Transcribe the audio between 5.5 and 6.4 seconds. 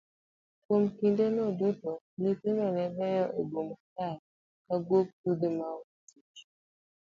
maonge tich.